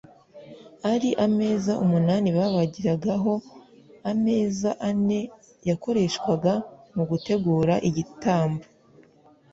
Ari 0.91 1.09
ameza 1.25 1.73
umunani 1.83 2.29
babagiragaho 2.37 3.33
ameza 4.11 4.69
ane 4.89 5.19
yakoreshwaga 5.69 6.53
mu 6.95 7.03
gutegura 7.09 7.73
igitambo 7.89 8.63